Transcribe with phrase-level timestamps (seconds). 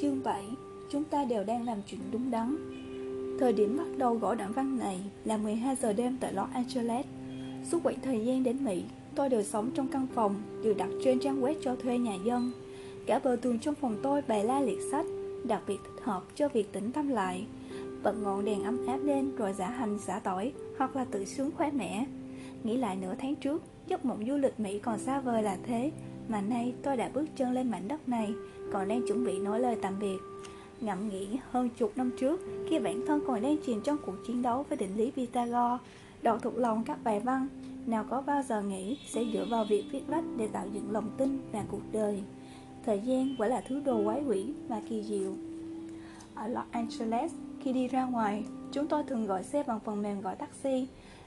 [0.00, 0.44] Chương 7
[0.90, 2.56] Chúng ta đều đang làm chuyện đúng đắn
[3.40, 7.06] Thời điểm bắt đầu gõ đoạn văn này là 12 giờ đêm tại Los Angeles
[7.70, 8.84] Suốt quãng thời gian đến Mỹ,
[9.14, 12.52] tôi đều sống trong căn phòng được đặt trên trang web cho thuê nhà dân.
[13.06, 15.06] Cả bờ tường trong phòng tôi bày la liệt sách,
[15.44, 17.46] đặc biệt thích hợp cho việc tĩnh tâm lại.
[18.02, 21.50] Bật ngọn đèn ấm áp lên rồi giả hành giả tỏi hoặc là tự sướng
[21.56, 22.06] khoe mẽ.
[22.64, 25.90] Nghĩ lại nửa tháng trước, giấc mộng du lịch Mỹ còn xa vời là thế,
[26.28, 28.34] mà nay tôi đã bước chân lên mảnh đất này,
[28.72, 30.18] còn đang chuẩn bị nói lời tạm biệt.
[30.80, 34.42] Ngẫm nghĩ hơn chục năm trước, khi bản thân còn đang chìm trong cuộc chiến
[34.42, 35.84] đấu với định lý Pythagore,
[36.22, 37.48] đọc thuộc lòng các bài văn,
[37.86, 41.10] nào có bao giờ nghĩ sẽ dựa vào việc viết lách để tạo dựng lòng
[41.16, 42.22] tin và cuộc đời.
[42.86, 45.32] Thời gian quả là thứ đồ quái quỷ và kỳ diệu.
[46.34, 50.20] Ở Los Angeles, khi đi ra ngoài, chúng tôi thường gọi xe bằng phần mềm
[50.20, 50.86] gọi taxi.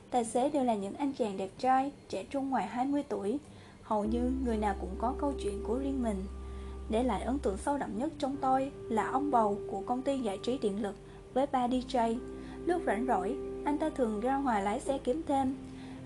[0.10, 3.40] Tài xế đều là những anh chàng đẹp trai, trẻ trung ngoài 20 tuổi.
[3.84, 6.18] Hầu như người nào cũng có câu chuyện của riêng mình.
[6.92, 10.20] Để lại ấn tượng sâu đậm nhất trong tôi là ông bầu của công ty
[10.20, 10.96] giải trí điện lực
[11.34, 12.18] với ba DJ.
[12.66, 15.56] Lúc rảnh rỗi, anh ta thường ra ngoài lái xe kiếm thêm.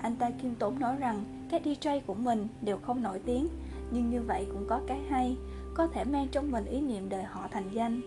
[0.01, 3.47] Anh ta kiêm tốn nói rằng các DJ của mình đều không nổi tiếng,
[3.91, 5.37] nhưng như vậy cũng có cái hay,
[5.73, 8.01] có thể mang trong mình ý niệm đời họ thành danh.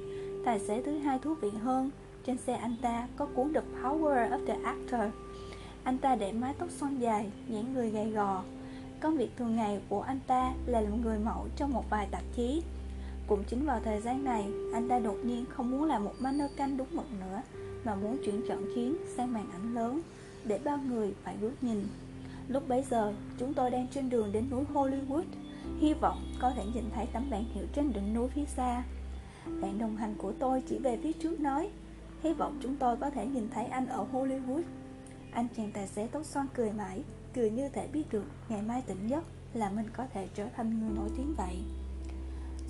[0.45, 1.91] Tài xế thứ hai thú vị hơn,
[2.27, 5.15] trên xe anh ta có cuốn The Power of the Actor.
[5.85, 8.43] Anh ta để mái tóc xoăn dài, nhãn người gầy gò.
[9.01, 12.23] Công việc thường ngày của anh ta là làm người mẫu trong một vài tạp
[12.37, 12.63] chí.
[13.27, 16.77] Cũng chính vào thời gian này, anh ta đột nhiên không muốn làm một mannequin
[16.77, 17.43] đúng mực nữa,
[17.85, 20.01] mà muốn chuyển chọn khiến sang màn ảnh lớn
[20.45, 21.87] để bao người phải bước nhìn.
[22.49, 25.25] Lúc bấy giờ, chúng tôi đang trên đường đến núi Hollywood,
[25.81, 28.83] hy vọng có thể nhìn thấy tấm bảng hiệu trên đỉnh núi phía xa.
[29.47, 31.71] Bạn đồng hành của tôi chỉ về phía trước nói,
[32.23, 34.63] hy vọng chúng tôi có thể nhìn thấy anh ở Hollywood.
[35.33, 37.03] Anh chàng tài xế tóc xoăn cười mãi,
[37.35, 40.81] cười như thể biết được ngày mai tỉnh giấc là mình có thể trở thành
[40.81, 41.57] người nổi tiếng vậy.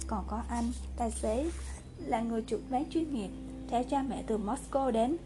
[0.06, 0.64] Còn có anh,
[0.96, 1.50] tài xế
[1.98, 3.30] là người trượt ván chuyên nghiệp,
[3.68, 5.16] theo cha mẹ từ Moscow đến,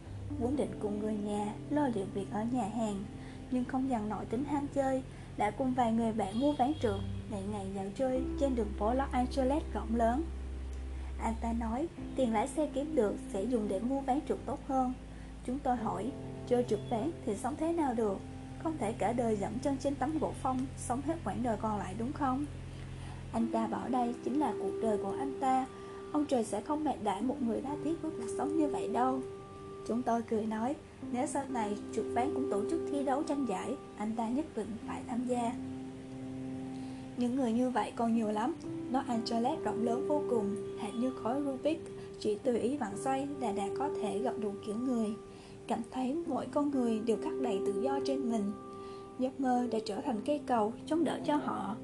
[0.40, 3.04] vốn định cùng người nhà lo liệu việc ở nhà hàng,
[3.50, 5.02] nhưng không dằn nổi tính ham chơi,
[5.36, 8.94] đã cùng vài người bạn mua ván trượt ngày ngày dạo chơi trên đường phố
[8.94, 10.24] Los Angeles rộng lớn.
[11.22, 14.58] Anh ta nói tiền lái xe kiếm được sẽ dùng để mua ván trượt tốt
[14.68, 14.92] hơn.
[15.46, 16.10] Chúng tôi hỏi,
[16.48, 18.18] chơi trượt ván thì sống thế nào được?
[18.62, 21.78] Không thể cả đời dẫm chân trên tấm gỗ phong, sống hết quãng đời còn
[21.78, 22.46] lại đúng không?
[23.32, 25.66] Anh ta bảo đây chính là cuộc đời của anh ta.
[26.12, 28.88] Ông trời sẽ không mệt đãi một người đa thiết với cuộc sống như vậy
[28.88, 29.20] đâu.
[29.88, 30.74] Chúng tôi cười nói
[31.12, 34.44] Nếu sau này chuột ván cũng tổ chức thi đấu tranh giải Anh ta nhất
[34.56, 35.52] định phải tham gia.
[37.16, 38.54] Những người như vậy còn nhiều lắm.
[38.90, 41.84] Nó Angeles rộng lớn vô cùng Hệt như khói Rubik
[42.20, 45.14] Chỉ tùy ý vặn xoay là đã có thể gặp đủ kiểu người.
[45.72, 48.52] Cảm thấy mỗi con người đều khắc đầy tự do trên mình.
[49.18, 51.76] Giấc mơ đã trở thành cây cầu chống đỡ cho họ.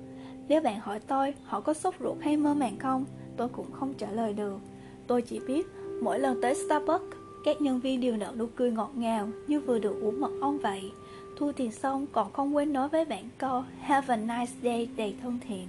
[0.49, 3.05] Nếu bạn hỏi tôi họ có sốt ruột hay mơ màng không,
[3.37, 4.59] tôi cũng không trả lời được.
[5.07, 5.67] Tôi chỉ biết
[6.03, 9.79] mỗi lần tới Starbucks, Các nhân viên đều nở nụ cười ngọt ngào Như vừa
[9.79, 10.93] được uống mật ong vậy.
[11.37, 15.15] Thu tiền xong còn không quên nói với bạn câu, Have a nice day, đầy
[15.23, 15.67] thân thiện.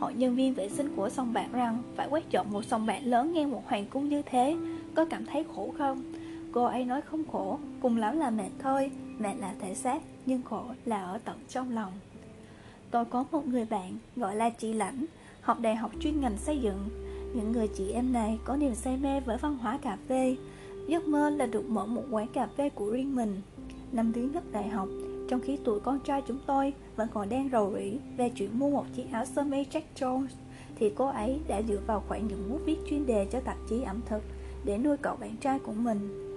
[0.00, 3.00] Hội nhân viên vệ sinh của sông bạc rằng Phải quét dọn một sông bạc
[3.04, 4.56] lớn ngang một hoàng cung như thế,
[4.94, 6.02] Có cảm thấy khổ không?
[6.52, 10.42] Cô ấy nói không khổ Cùng lắm là mệt thôi Mệt là thể xác Nhưng
[10.42, 11.92] khổ là ở tận trong lòng
[12.90, 15.06] Tôi có một người bạn gọi là chị Lãnh
[15.42, 16.88] học đại học chuyên ngành xây dựng.
[17.34, 20.36] Những người chị em này có niềm say mê với văn hóa cà phê,
[20.86, 23.40] giấc mơ là được mở một quán cà phê của riêng mình.
[23.92, 24.88] Năm thứ nhất đại học,
[25.28, 28.70] trong khi tuổi con trai chúng tôi vẫn còn đang rầu rĩ về chuyện mua
[28.70, 30.26] một chiếc áo sơ mi Jack Jones,
[30.78, 33.82] thì cô ấy đã dựa vào khoản những bút viết chuyên đề cho tạp chí
[33.82, 34.22] ẩm thực
[34.64, 36.31] để nuôi cậu bạn trai của mình.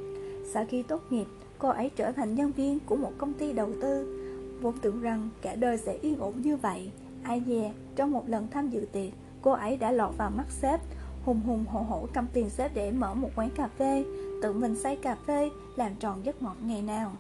[0.54, 1.26] Sau khi tốt nghiệp,
[1.58, 4.22] cô ấy trở thành nhân viên của một công ty đầu tư.
[4.62, 6.92] Vốn tưởng rằng cả đời sẽ yên ổn như vậy,
[7.26, 10.80] Ai dè, trong một lần tham dự tiệc, cô ấy đã lọt vào mắt sếp,
[11.24, 14.06] hùng hùng hổ hổ cầm tiền sếp để mở một quán cà phê,
[14.42, 17.12] tự mình say cà phê, làm tròn giấc mộng ngày nào.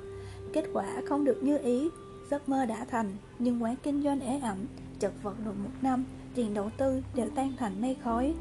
[0.53, 1.89] Kết quả không được như ý,
[2.31, 4.57] giấc mơ đã thành, nhưng quán kinh doanh ế ẩm,
[4.99, 6.05] chật vật được một năm,
[6.35, 8.33] tiền đầu tư đều tan thành mây khói.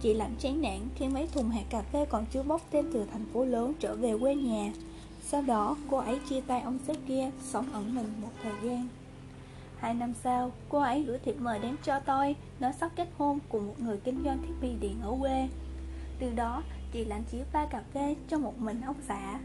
[0.00, 3.04] Chị làm chán nản khi mấy thùng hạt cà phê còn chưa bốc thêm từ
[3.12, 4.72] thành phố lớn trở về quê nhà.
[5.22, 8.88] Sau đó, cô ấy chia tay ông sếp kia, sống ẩn mình một thời gian.
[9.78, 13.38] Hai năm sau, cô ấy gửi thiệp mời đến cho tôi Nói sắp kết hôn
[13.48, 15.48] cùng một người kinh doanh thiết bị điện ở quê
[16.18, 16.62] Từ đó,
[16.92, 19.40] chị lãnh chiếu pha cà phê cho một mình ông xã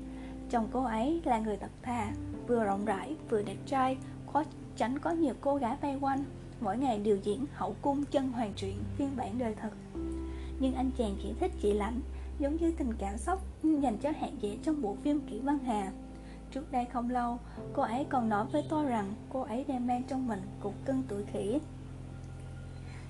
[0.50, 2.12] Chồng cô ấy là người thật thà
[2.48, 3.98] Vừa rộng rãi, vừa đẹp trai
[4.34, 4.44] Khó
[4.78, 6.24] tránh có nhiều cô gái vây quanh
[6.62, 9.72] Mỗi ngày điều diễn hậu cung chân hoàn truyện phiên bản đời thật
[10.60, 12.00] nhưng anh chàng chỉ thích chị lãnh
[12.40, 15.92] Giống như tình cảm sốc dành cho hạng dễ trong bộ phim Kỷ Văn Hà
[16.52, 17.40] Trước đây không lâu,
[17.74, 21.04] cô ấy còn nói với tôi rằng cô ấy đang mang trong mình cục cưng
[21.08, 21.60] tuổi khỉ.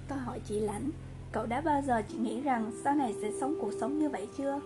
[0.08, 0.90] Tôi hỏi chị Lãnh,
[1.34, 4.28] Cậu đã bao giờ chỉ nghĩ rằng sau này sẽ sống cuộc sống như vậy
[4.38, 4.60] chưa?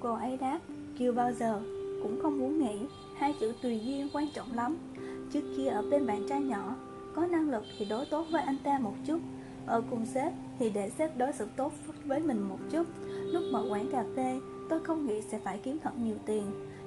[0.00, 0.60] Cô ấy đáp,
[0.98, 1.60] chưa bao giờ,
[2.02, 2.86] cũng không muốn nghĩ,
[3.16, 4.76] hai chữ tùy duyên quan trọng lắm.
[5.32, 6.76] Trước kia ở bên bạn trai nhỏ,
[7.14, 9.18] có năng lực thì đối tốt với anh ta một chút,
[9.66, 11.72] ở cùng sếp thì để sếp đối xử tốt
[12.04, 12.86] với mình một chút.
[13.08, 16.44] Lúc mở quán cà phê, tôi không nghĩ sẽ phải kiếm thật nhiều tiền,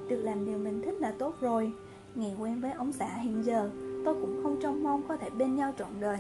[0.10, 1.72] được làm điều mình thích là tốt rồi.
[2.16, 3.70] Ngày quen với ông xã hiện giờ,
[4.06, 6.20] tôi cũng không trông mong có thể bên nhau trọn đời.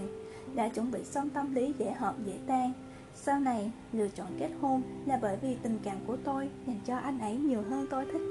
[0.56, 2.74] Đã chuẩn bị xong tâm lý dễ hợp dễ tan,
[3.16, 6.96] sau này, lựa chọn kết hôn là bởi vì tình cảm của tôi dành cho
[6.96, 8.22] anh ấy nhiều hơn tôi thích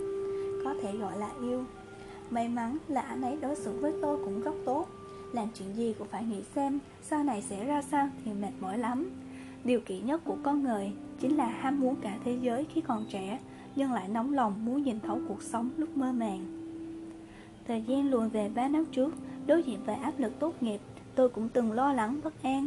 [0.65, 1.65] Có thể gọi là yêu
[2.31, 4.87] May mắn là anh ấy đối xử với tôi cũng rất tốt
[5.35, 8.79] làm chuyện gì cũng phải nghĩ xem sau này sẽ ra sao thì mệt mỏi
[8.79, 9.11] lắm.
[9.65, 13.05] Điều kỹ nhất của con người chính là ham muốn cả thế giới khi còn
[13.11, 13.39] trẻ,
[13.77, 16.45] Nhưng lại nóng lòng muốn nhìn thấu cuộc sống lúc mơ màng.
[17.67, 19.15] Thời gian luồn về 3 năm trước,
[19.47, 20.81] Đối diện với áp lực tốt nghiệp,
[21.15, 22.67] Tôi cũng từng lo lắng, bất an.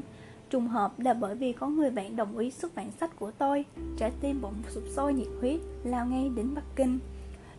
[0.50, 3.66] Trùng hợp là bởi vì có người bạn đồng ý xuất bản sách của tôi,
[3.98, 7.00] Trái tim bỗng sụp sôi nhiệt huyết, Lao ngay đến Bắc Kinh.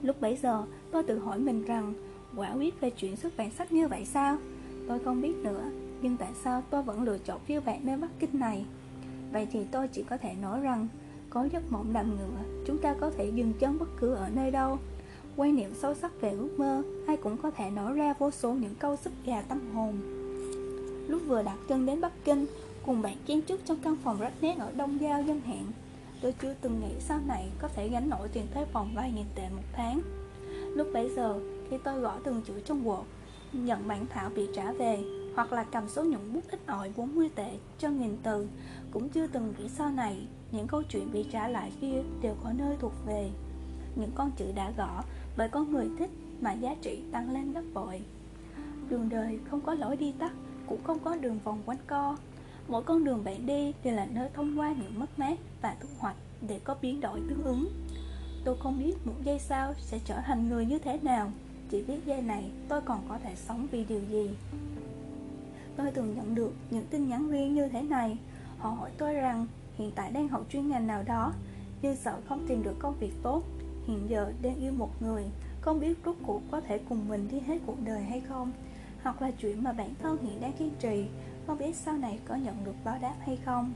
[0.02, 1.94] Lúc bấy giờ, tôi tự hỏi mình rằng,
[2.36, 4.38] Quả quyết về chuyện xuất bản sách như vậy sao?
[4.88, 5.70] Tôi không biết nữa
[6.02, 8.64] Nhưng tại sao tôi vẫn lựa chọn phiêu bạn nơi Bắc Kinh này
[9.32, 10.88] Vậy thì tôi chỉ có thể nói rằng
[11.30, 14.50] Có giấc mộng đầm ngựa Chúng ta có thể dừng chân bất cứ ở nơi
[14.50, 14.78] đâu
[15.36, 18.52] Quan niệm sâu sắc về ước mơ Ai cũng có thể nói ra vô số
[18.52, 19.94] những câu sức gà tâm hồn
[21.08, 22.46] Lúc vừa đặt chân đến Bắc Kinh
[22.88, 25.64] cùng bạn kiến trúc trong căn phòng rách nét ở Đông Giao dân hạn.
[26.22, 29.26] Tôi chưa từng nghĩ sau này có thể gánh nổi tiền thuê phòng vài nghìn
[29.34, 30.00] tệ một tháng.
[30.74, 31.40] Lúc bấy giờ,
[31.70, 33.02] khi tôi gõ từng chữ trong Word,
[33.52, 35.04] nhận bản thảo bị trả về,
[35.34, 38.48] hoặc là cầm số nhuận bút ít ỏi 40 tệ cho nghìn từ,
[38.90, 42.52] cũng chưa từng nghĩ sau này những câu chuyện bị trả lại kia đều có
[42.52, 43.30] nơi thuộc về.
[43.96, 45.02] Những con chữ đã gõ
[45.36, 46.10] bởi con người thích
[46.40, 48.02] mà giá trị tăng lên gấp bội.
[48.88, 50.32] Đường đời không có lối đi tắt,
[50.66, 52.16] cũng không có đường vòng quanh co,
[52.68, 55.88] Mỗi con đường bạn đi đều là nơi thông qua những mất mát và thu
[55.98, 56.16] hoạch
[56.48, 57.68] để có biến đổi tương ứng.
[58.44, 61.30] Tôi không biết một giây sau sẽ trở thành người như thế nào,
[61.70, 64.30] chỉ biết giây này tôi còn có thể sống vì điều gì.
[65.76, 68.18] Tôi từng nhận được những tin nhắn riêng như thế này.
[68.58, 69.46] Họ hỏi tôi rằng
[69.78, 71.32] hiện tại đang học chuyên ngành nào đó,
[71.82, 73.42] nhưng sợ không tìm được công việc tốt.
[73.86, 75.24] Hiện giờ đang yêu một người,
[75.60, 78.52] không biết rốt cuộc có thể cùng mình đi hết cuộc đời hay không.
[79.02, 81.06] Hoặc là chuyện mà bản thân hiện đang kiên trì
[81.48, 83.74] không biết sau này có nhận được báo đáp hay không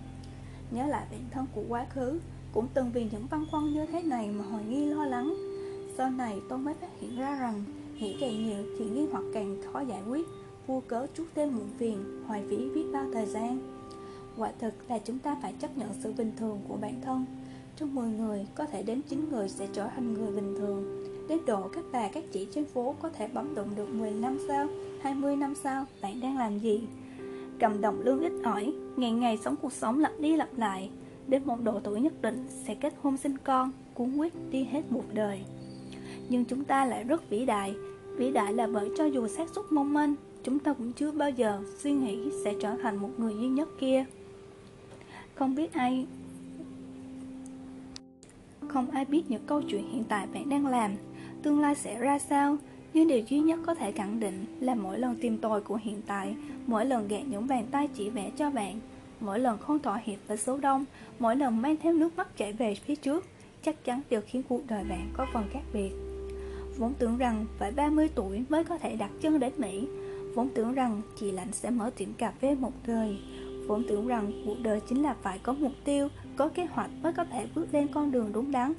[0.70, 2.20] Nhớ lại bản thân của quá khứ
[2.52, 5.34] Cũng từng vì những băn khoăn như thế này mà hoài nghi lo lắng
[5.96, 7.64] Sau này tôi mới phát hiện ra rằng
[8.00, 10.26] Nghĩ càng nhiều thì nghi hoặc càng khó giải quyết.
[10.66, 13.58] Vô cớ chút thêm muộn phiền Hoài phí biết bao thời gian.
[14.36, 17.24] Quả thực là chúng ta phải chấp nhận sự bình thường của bản thân.
[17.76, 21.04] Trong 10 người có thể đến 9 người sẽ trở thành người bình thường.
[21.28, 24.38] Đến độ các bà các chị trên phố có thể bấm đụng được 10 năm
[24.48, 24.68] sau
[25.02, 26.80] 20 năm sau Bạn đang làm gì?
[27.58, 30.90] Cầm đồng lương ít ỏi, ngày ngày sống cuộc sống lặp đi lặp lại,
[31.26, 34.92] đến một độ tuổi nhất định sẽ kết hôn sinh con, cuốn quyết đi hết
[34.92, 35.44] một đời.
[36.28, 37.74] Nhưng chúng ta lại rất vĩ đại,
[38.16, 40.14] vĩ đại là bởi cho dù xác suất mong manh,
[40.44, 43.68] chúng ta cũng chưa bao giờ suy nghĩ sẽ trở thành một người duy nhất
[43.80, 44.04] kia.
[45.34, 46.06] Không biết ai
[48.68, 50.92] Không ai biết những câu chuyện hiện tại bạn đang làm
[51.42, 52.56] Tương lai sẽ ra sao
[52.94, 56.02] nhưng điều duy nhất có thể khẳng định là mỗi lần tìm tòi của hiện
[56.06, 56.34] tại,
[56.66, 58.80] mỗi lần gạt những bàn tay chỉ vẽ cho bạn,
[59.20, 60.84] mỗi lần không thỏa hiệp với số đông,
[61.18, 63.26] mỗi lần mang theo nước mắt chảy về phía trước,
[63.62, 66.11] chắc chắn đều khiến cuộc đời bạn có phần khác biệt.
[66.78, 69.88] Vốn tưởng rằng phải 30 tuổi mới có thể đặt chân đến Mỹ,
[70.34, 73.18] vốn tưởng rằng chị Lạnh sẽ mở tiệm cà phê một đời,
[73.66, 77.12] vốn tưởng rằng cuộc đời chính là phải có mục tiêu, có kế hoạch mới
[77.12, 78.72] có thể bước lên con đường đúng đắn.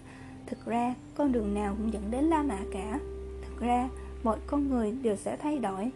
[0.45, 2.99] Thực ra, con đường nào cũng dẫn đến La Mã cả.
[3.41, 3.89] Thực ra,
[4.23, 5.91] mọi con người đều sẽ thay đổi.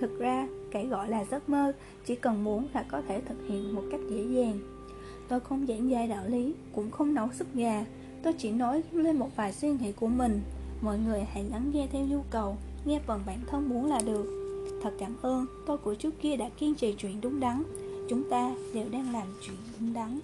[0.00, 1.72] Thực ra cái gọi là giấc mơ
[2.06, 4.58] chỉ cần muốn là có thể thực hiện một cách dễ dàng.
[5.28, 7.84] Tôi không giảng dạy đạo lý cũng không nấu súp gà.
[8.22, 10.40] Tôi chỉ nói lên một vài suy nghĩ của mình
[10.82, 14.26] mọi người hãy lắng nghe theo nhu cầu, nghe phần bản thân muốn là được.
[14.82, 17.62] Thật cảm ơn, tôi của trước kia đã kiên trì chuyện đúng đắn.
[18.08, 20.20] Chúng ta đều đang làm chuyện đúng đắn.